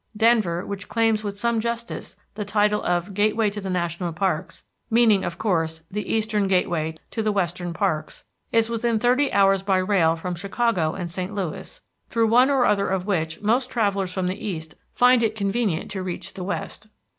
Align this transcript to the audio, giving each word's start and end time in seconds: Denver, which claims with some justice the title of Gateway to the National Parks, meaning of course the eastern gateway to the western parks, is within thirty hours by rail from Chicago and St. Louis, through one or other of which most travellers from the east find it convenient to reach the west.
Denver, 0.17 0.65
which 0.65 0.89
claims 0.89 1.23
with 1.23 1.37
some 1.37 1.59
justice 1.59 2.15
the 2.33 2.43
title 2.43 2.81
of 2.83 3.13
Gateway 3.13 3.51
to 3.51 3.61
the 3.61 3.69
National 3.69 4.11
Parks, 4.11 4.63
meaning 4.89 5.23
of 5.23 5.37
course 5.37 5.81
the 5.91 6.11
eastern 6.11 6.47
gateway 6.47 6.97
to 7.11 7.21
the 7.21 7.31
western 7.31 7.71
parks, 7.71 8.23
is 8.51 8.67
within 8.67 8.97
thirty 8.97 9.31
hours 9.31 9.61
by 9.61 9.77
rail 9.77 10.15
from 10.15 10.33
Chicago 10.33 10.93
and 10.95 11.11
St. 11.11 11.35
Louis, 11.35 11.81
through 12.09 12.29
one 12.29 12.49
or 12.49 12.65
other 12.65 12.87
of 12.87 13.05
which 13.05 13.43
most 13.43 13.69
travellers 13.69 14.11
from 14.11 14.25
the 14.25 14.43
east 14.43 14.73
find 14.91 15.21
it 15.21 15.35
convenient 15.35 15.91
to 15.91 16.01
reach 16.01 16.33
the 16.33 16.43
west. 16.43 16.87